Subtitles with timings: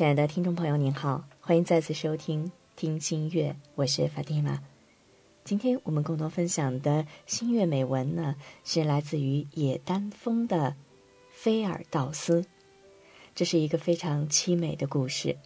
[0.00, 4.58] 亲爱的听众朋友，您好，欢迎再次收听《听心月》，我是法蒂玛。
[5.44, 8.34] 今天我们共同分享的新月美文呢，
[8.64, 10.70] 是来自于野丹峰的
[11.30, 12.40] 《菲尔道斯》。
[13.34, 15.36] 这是一个非常凄美的故事。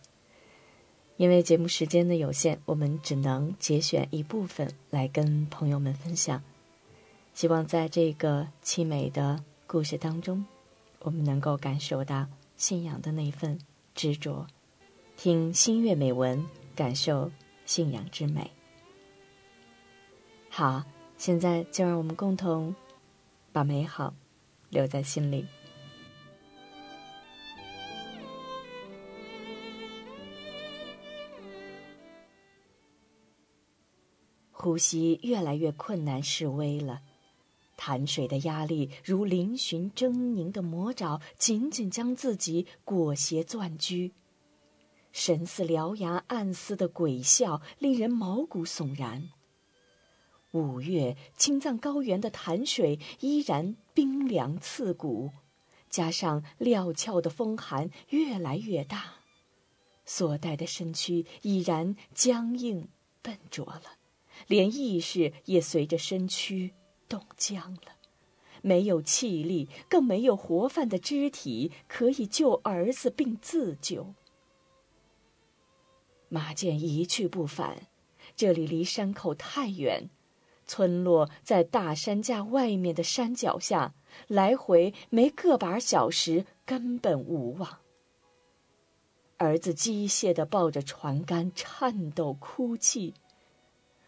[1.17, 6.41] 因为节目时间的有限，我们只能节选一部分来跟朋友们分享。
[7.33, 10.47] 希望在这个凄美的故事当中，
[11.01, 13.59] 我们能够感受到信仰的那份
[13.95, 14.47] 执着，
[15.17, 16.45] 听新月美文，
[16.75, 17.31] 感受
[17.65, 18.51] 信仰之美。
[20.51, 20.85] 好，
[21.17, 22.75] 现在就让我们共同
[23.53, 24.13] 把美好
[24.69, 25.47] 留在心里。
[34.51, 37.03] 呼吸越来越困难，示威了。
[37.85, 44.13] 潭水的压力如嶙峋狰狞的魔爪，紧紧将自己裹挟攥居。
[45.13, 49.29] 神似獠牙暗嘶的鬼笑，令人毛骨悚然。
[50.53, 55.31] 五月青藏高原的潭水依然冰凉刺骨，
[55.91, 59.17] 加上料峭的风寒越来越大，
[60.07, 62.89] 所带的身躯已然僵硬
[63.21, 63.99] 笨拙了，
[64.47, 66.73] 连意识也随着身躯。
[67.09, 67.97] 冻僵了，
[68.63, 74.15] 没有气力，更没有活泛的肢体可以救儿子并自救。
[76.29, 77.87] 马健一去不返，
[78.35, 80.09] 这里离山口太远，
[80.67, 83.95] 村落在大山架外面的山脚下，
[84.27, 87.79] 来回没个把小时，根本无望。
[89.37, 93.15] 儿子机械地抱着船杆，颤抖哭泣。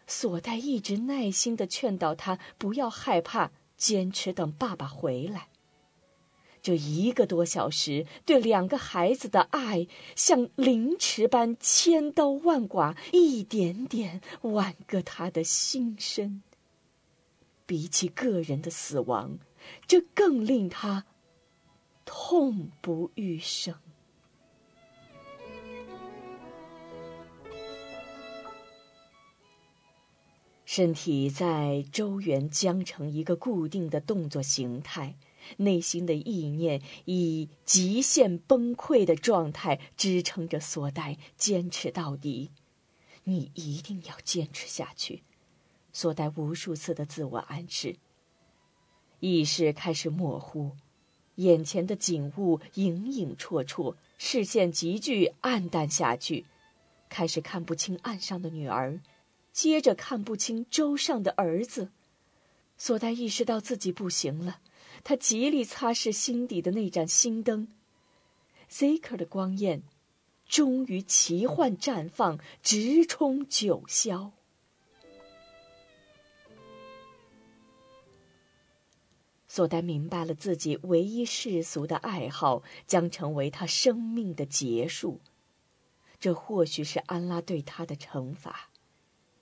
[0.07, 5.49] 索代一直耐心的劝导他不要害怕，坚持等爸爸回来。
[6.61, 16.41] 这一个多小时，对两个孩子的爱像凌迟般千刀万剐，一点点剜割他的心身。
[17.65, 19.37] 比起个人的死亡，
[19.87, 21.05] 这更令他
[22.05, 23.75] 痛不欲生。
[30.77, 35.15] 身体在周圆僵成一个固定的动作形态，
[35.57, 42.51] 内心的意念以极限崩溃的状态支撑着索代坚持到底。
[43.23, 45.23] 你一定要坚持下去，
[45.93, 47.95] 索代无数次的自我暗示。
[49.19, 50.73] 意识开始模糊，
[51.37, 56.45] 眼前的景物影影绰绰，视线急剧暗淡下去，
[57.09, 59.01] 开始看不清岸上的女儿。
[59.57, 61.89] 接着看不清舟上的儿子，
[62.77, 64.61] 索丹意识到自己不行了，
[65.03, 67.67] 他极力擦拭心底的那盏心灯。
[68.69, 69.81] ，Zaker 的光焰，
[70.45, 74.29] 终于奇幻绽放，直冲九霄。
[79.47, 85.19] 索丹明白了自己唯一世俗的爱好将成为他生命的结束，
[86.19, 88.69] 这或许是安拉对他的惩罚。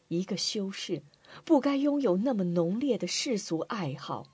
[0.07, 1.01] 一个修士
[1.43, 4.27] 不该拥有那么浓烈的世俗爱好，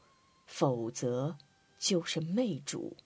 [0.45, 1.37] 否则
[1.79, 2.97] 就是媚主。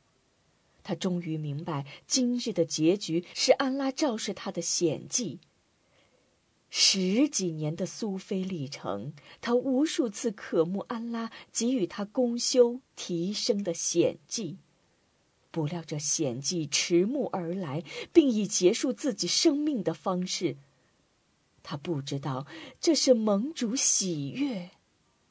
[0.84, 5.40] 他终于明白，今日的结局是安拉昭示他的险迹。
[6.70, 14.58] 十几年的苏菲历程，他无数次渴慕安拉给予他功修提升的险迹，
[15.52, 20.58] 不料这险迹迟暮而来，并以结束自己生命的方式。
[21.68, 22.46] 他不知道
[22.80, 24.70] 这是盟主喜悦，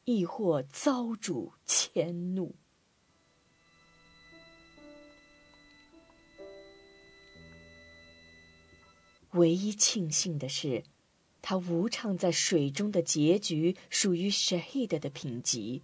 [0.04, 2.56] 亦或遭主迁怒。
[9.30, 10.82] 唯一庆幸的是，
[11.40, 15.82] 他无唱在水中的结局属于 Shahid 的品级。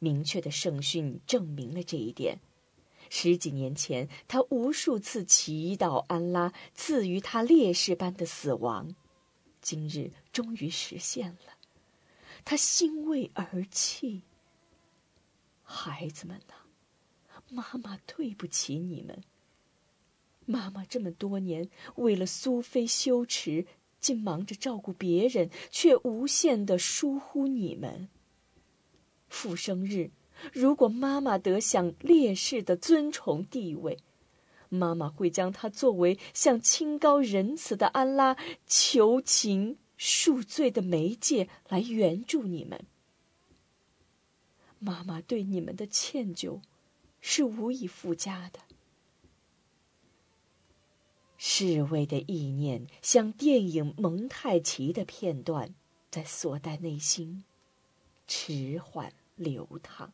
[0.00, 2.40] 明确的圣训证明了这一点。
[3.10, 8.96] 十几年前，他无数次祈祷安拉赐予他烈士般的死亡。
[9.68, 11.58] 今日终于实现了，
[12.42, 14.22] 他欣慰而泣。
[15.62, 16.54] 孩子们呐，
[17.50, 19.22] 妈妈对不起你们。
[20.46, 23.66] 妈妈这么多年为了苏菲羞耻，
[24.00, 28.08] 竟忙着照顾别人，却无限的疏忽你们。
[29.28, 30.10] 复生日，
[30.54, 33.98] 如果妈妈得享烈士的尊崇地位。
[34.68, 38.36] 妈妈会将他作为向清高仁慈的安拉
[38.66, 42.84] 求情恕罪的媒介来援助你们。
[44.78, 46.60] 妈妈对你们的歉疚
[47.20, 48.60] 是无以复加的。
[51.36, 55.74] 侍卫的意念，像电影蒙太奇的片段，
[56.10, 57.44] 在索代内心
[58.26, 60.12] 迟缓流淌。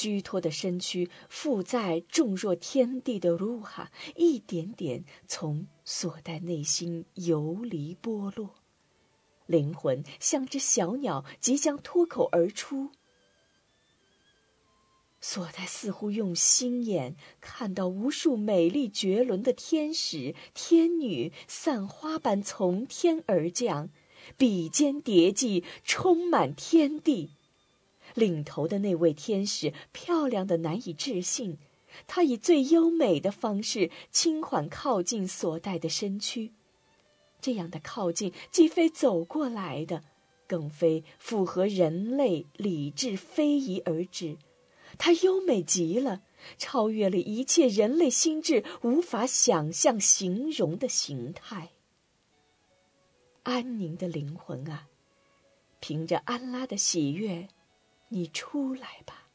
[0.00, 8.54] 虚脱的身躯负载重若天地的卢哈，一点点从索代内心游离剥落，
[9.46, 12.92] 灵魂像只小鸟即将脱口而出。
[15.20, 23.88] 索代似乎用心眼看到无数美丽绝伦的天使、天女散花般从天而降，
[24.36, 27.30] 比肩叠迹，充满天地。
[28.14, 31.58] 领头的那位天使漂亮的难以置信，
[32.06, 36.52] 她以最优美的方式轻缓靠近所带的身躯。
[37.40, 40.02] 这样的靠近既非走过来的，
[40.46, 44.36] 更非符合人类理智非遗而至。
[44.96, 46.22] 它优美极了，
[46.56, 51.70] 超越了一切人类心智无法想象形容的形态。
[53.44, 54.88] 安宁的灵魂啊，
[55.78, 57.48] 凭着安拉的喜悦。
[58.08, 59.28] 你出来吧！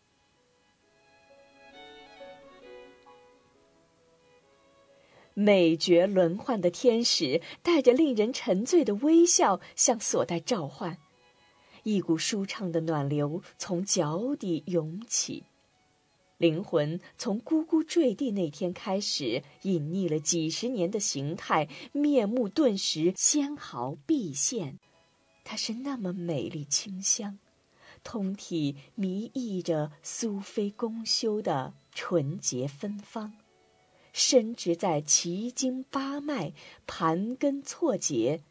[5.35, 10.97] 美绝轮换的天使带着令人沉醉的微笑向所带召唤，
[11.81, 15.43] 一股舒畅的暖流从脚底涌起，
[16.37, 24.77] 灵魂从咕咕坠地那天开始，隐匿了几十年的形态面目顿时纤毫毕现，
[25.43, 27.39] 它是那么美丽清香。
[28.03, 33.33] 通体迷溢着苏菲公修的纯洁芬芳，
[34.11, 36.53] 深植在奇经八脉、
[36.85, 38.43] 盘根错节、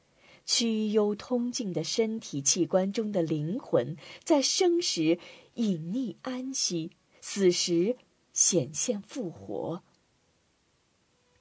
[0.45, 5.19] 曲幽通径的身体器官中的灵魂，在生时
[5.55, 7.97] 隐匿安息，死时
[8.33, 9.83] 显现复活。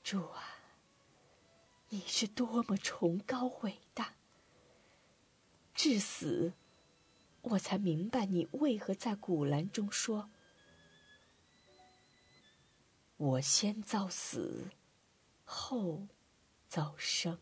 [0.03, 0.59] 主啊，
[1.89, 4.15] 你是多么崇高伟大！
[5.73, 6.53] 至死。
[7.41, 10.29] 我才明白你为何在古兰中说
[13.17, 14.69] ：“我先遭死，
[15.43, 16.07] 后
[16.67, 17.37] 造生。”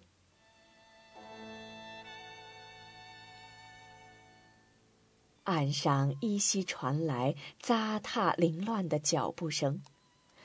[5.43, 9.81] 岸上依稀传来扎踏凌乱的脚步声，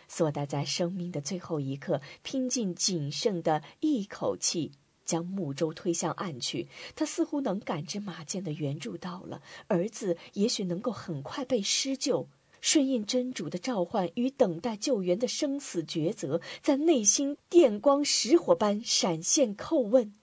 [0.09, 4.73] 索达在生命的最后一刻拼尽仅剩的一口气。
[5.05, 12.29] 将木舟推向岸去，他似乎能感知马舰的援助到了，儿子也许能够很快被施救。
[12.61, 20.15] 顺应真主的召唤与等待救援的生死抉择，在内心电光石火般闪现叩问，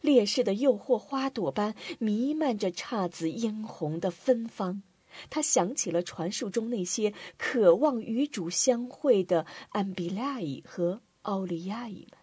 [0.00, 4.82] 烈士的诱惑花朵般弥漫着姹紫嫣红的芬芳。
[5.28, 12.21] 他想起了传说中那些渴望与主相会的安比拉伊和奥利亚伊们。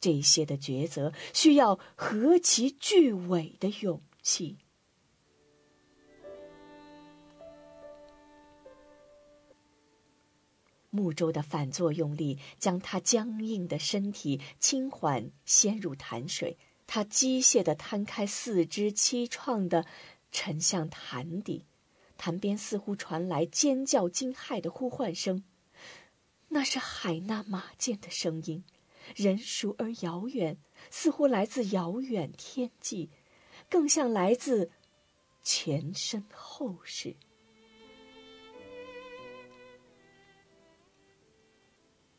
[0.00, 4.58] 这些的抉择需要何其巨伟的勇气！
[10.90, 19.84] 木舟的反作用力将他僵硬的身体轻缓掀入潭水，他机械的摊开四肢凄怆的
[20.32, 21.66] 沉向潭底，
[22.16, 25.44] 潭边似乎传来尖叫惊骇的呼唤声，
[26.48, 28.64] 那是海纳马舰的声音。
[29.16, 30.56] 人熟而遥远，
[30.90, 33.10] 似乎来自遥远天际，
[33.68, 34.70] 更像来自
[35.42, 37.16] 前身后世。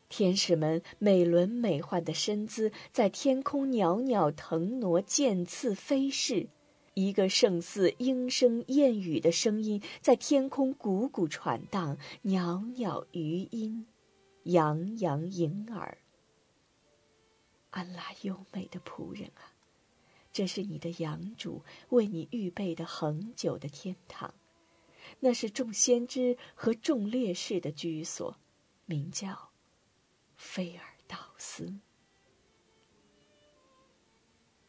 [0.08, 6.48] 天使们美轮美奂的身姿在天空袅袅腾挪，渐次飞逝。
[6.94, 13.86] 一个胜似莺声燕语的声音在天空汩汩传荡，袅袅余音，
[14.42, 15.96] 洋洋盈耳。
[17.70, 19.54] 安拉优美的仆人啊，
[20.32, 24.34] 这是你的养主为你预备的恒久的天堂，
[25.20, 28.36] 那是众先知和众烈士的居所，
[28.86, 29.50] 名叫
[30.36, 31.80] 菲尔道斯。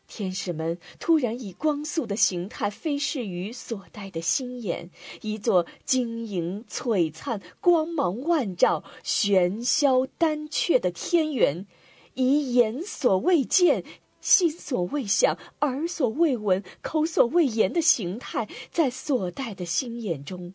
[0.07, 4.91] 天使们突然以光速的形态飞逝于所带的星眼，
[5.21, 11.65] 一座晶莹璀璨、光芒万丈、玄霄丹阙的天元。
[12.13, 13.83] 以眼所未见、
[14.19, 20.53] 心所未想、耳所未闻、口所未言的形态，在所带的心眼中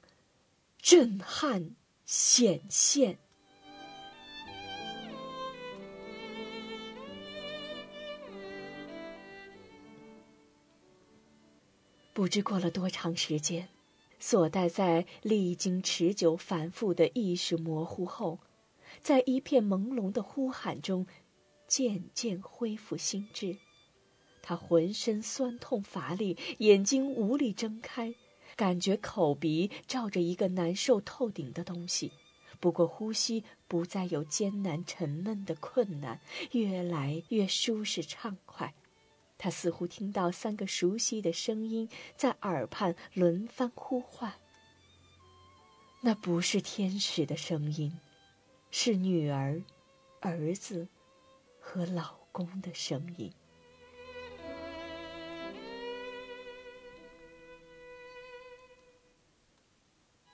[0.80, 1.70] 震撼
[2.04, 3.18] 显现。
[12.12, 13.68] 不知过了多长时间，
[14.18, 18.38] 索带在历经持久反复的意识模糊后，
[19.02, 21.06] 在一片朦胧的呼喊中，
[21.66, 23.56] 渐渐恢复心智。
[24.42, 28.14] 他浑身酸痛乏力，眼睛无力睁开，
[28.54, 32.12] 感觉口鼻罩着一个难受透顶的东西。
[32.60, 36.20] 不过呼吸不再有艰难沉闷的困难，
[36.52, 38.72] 越来越舒适畅快。
[39.36, 44.32] 他似乎听到三个熟悉的声音在耳畔轮番呼唤。
[46.00, 47.92] 那不是天使的声音，
[48.70, 49.60] 是女儿、
[50.20, 50.88] 儿子
[51.76, 53.30] 和老公的声音。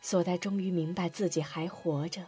[0.00, 2.24] 索黛终于明白自己还活着。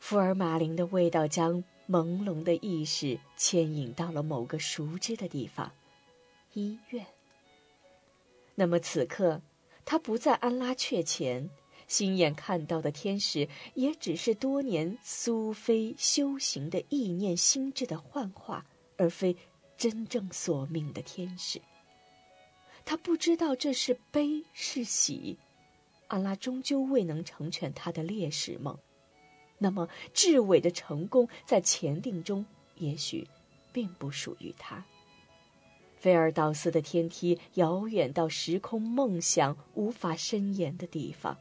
[0.00, 5.70] 福尔马林的味道将朦胧的意识牵引到了某个熟知的地方——
[6.54, 7.06] 医院。
[8.56, 9.40] 那么此刻，
[9.84, 11.48] 他不在安拉雀前，
[11.88, 18.64] 亲眼看到的天使也只是多年苏菲修行的意念心智的幻化，
[18.98, 19.34] 而非
[19.76, 21.60] 真正索命的天使。
[22.84, 25.38] 他不知道这是悲是喜。
[26.08, 28.78] 阿拉终究未能成全他的烈士梦，
[29.58, 33.28] 那么至伟的成功在前定中也许
[33.72, 34.84] 并不属于他。
[35.96, 41.36] 菲尔道斯的天梯遥远到时空梦想无法伸延的地方，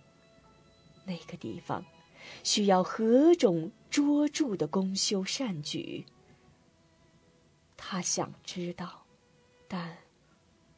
[1.07, 1.83] 那个地方
[2.43, 6.05] 需要何种卓著的功修善举？
[7.77, 9.05] 他想知道，
[9.67, 9.97] 但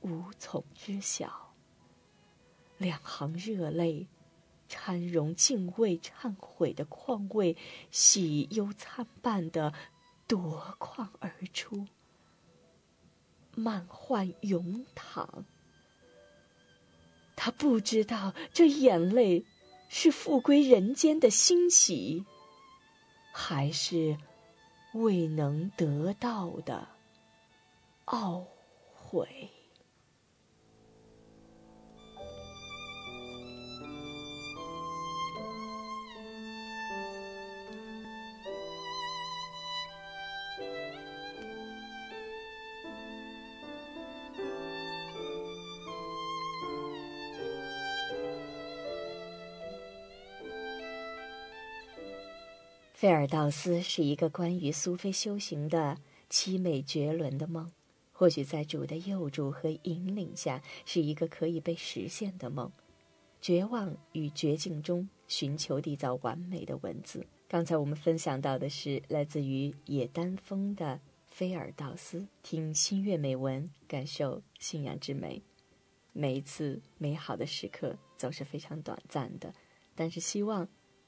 [0.01, 1.55] 无从知晓。
[2.77, 4.07] 两行热泪，
[4.67, 7.57] 掺融敬畏、忏悔的况味，
[7.89, 9.73] 喜忧参半的
[10.27, 11.87] 夺眶而出，
[13.55, 15.45] 满幻涌淌。
[17.35, 19.45] 他不知道这眼泪
[19.89, 22.23] 是复归人间的欣喜，
[23.33, 24.17] 还是
[24.93, 26.87] 未能得到的
[28.05, 28.45] 懊
[28.93, 29.49] 悔。
[52.99, 55.97] 菲尔道斯是一个关于苏菲修行的
[56.29, 57.71] 凄美绝伦的梦，
[58.11, 62.69] 或许在主的佑助和引领下，是一个可以被实现的梦。
[63.39, 67.25] 绝望与绝境中寻求缔造完美的文字。
[67.47, 75.41] 刚才我们分享到的是来自于野丹峰的菲尔道斯，听新月美文，感受信仰之美。
[76.11, 79.53] 每一次美好的时刻总是非常短暂的，
[79.95, 80.67] 但是希望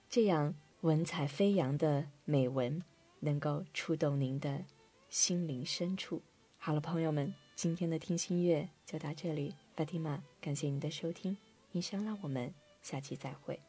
[0.10, 0.56] 这样。
[0.82, 2.84] 文采飞扬的美文，
[3.20, 4.66] 能够触动您的
[5.10, 6.24] 心灵深处。
[6.58, 9.54] 好了，朋友们，今天的听心乐就到这里。
[9.76, 11.38] 法蒂玛，感谢您的收听，
[11.72, 13.60] 以上让，我们下期再会。